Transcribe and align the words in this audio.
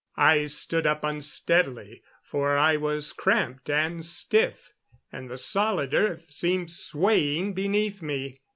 I 0.17 0.47
stood 0.47 0.87
up 0.87 1.03
unsteadily, 1.03 2.01
for 2.23 2.57
I 2.57 2.75
was 2.75 3.13
cramped 3.13 3.69
and 3.69 4.03
stiff, 4.03 4.73
and 5.11 5.29
the 5.29 5.37
solid 5.37 5.93
earth 5.93 6.31
seemed 6.31 6.71
swaying 6.71 7.53
beneath 7.53 8.01
me. 8.01 8.41